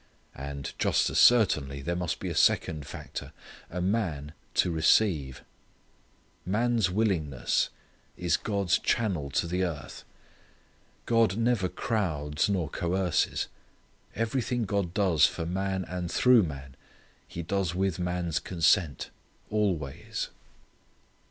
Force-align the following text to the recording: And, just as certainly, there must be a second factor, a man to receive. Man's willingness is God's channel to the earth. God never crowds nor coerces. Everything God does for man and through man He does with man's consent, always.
And, 0.33 0.73
just 0.79 1.11
as 1.11 1.19
certainly, 1.19 1.83
there 1.83 1.95
must 1.95 2.19
be 2.19 2.29
a 2.29 2.33
second 2.35 2.87
factor, 2.87 3.33
a 3.69 3.81
man 3.83 4.33
to 4.55 4.71
receive. 4.71 5.43
Man's 6.43 6.89
willingness 6.89 7.69
is 8.17 8.35
God's 8.35 8.79
channel 8.79 9.29
to 9.29 9.45
the 9.45 9.63
earth. 9.63 10.03
God 11.05 11.37
never 11.37 11.69
crowds 11.69 12.49
nor 12.49 12.67
coerces. 12.67 13.47
Everything 14.15 14.65
God 14.65 14.91
does 14.95 15.27
for 15.27 15.45
man 15.45 15.85
and 15.85 16.11
through 16.11 16.41
man 16.41 16.75
He 17.27 17.43
does 17.43 17.75
with 17.75 17.99
man's 17.99 18.39
consent, 18.39 19.11
always. 19.51 20.29